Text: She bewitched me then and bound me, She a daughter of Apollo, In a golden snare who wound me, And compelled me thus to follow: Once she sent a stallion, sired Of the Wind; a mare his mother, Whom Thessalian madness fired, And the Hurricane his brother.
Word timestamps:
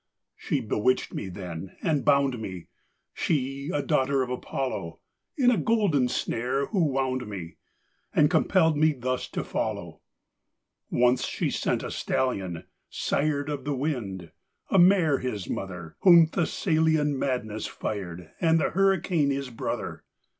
She 0.35 0.61
bewitched 0.61 1.13
me 1.13 1.29
then 1.29 1.75
and 1.83 2.03
bound 2.03 2.39
me, 2.41 2.69
She 3.13 3.69
a 3.71 3.83
daughter 3.83 4.23
of 4.23 4.31
Apollo, 4.31 4.99
In 5.37 5.51
a 5.51 5.59
golden 5.59 6.07
snare 6.07 6.65
who 6.65 6.85
wound 6.85 7.27
me, 7.27 7.57
And 8.11 8.27
compelled 8.27 8.75
me 8.75 8.93
thus 8.93 9.27
to 9.27 9.43
follow: 9.43 10.01
Once 10.89 11.27
she 11.27 11.51
sent 11.51 11.83
a 11.83 11.91
stallion, 11.91 12.63
sired 12.89 13.47
Of 13.47 13.63
the 13.63 13.75
Wind; 13.75 14.31
a 14.71 14.79
mare 14.79 15.19
his 15.19 15.47
mother, 15.47 15.97
Whom 15.99 16.25
Thessalian 16.25 17.19
madness 17.19 17.67
fired, 17.67 18.31
And 18.41 18.59
the 18.59 18.71
Hurricane 18.71 19.29
his 19.29 19.51
brother. 19.51 20.03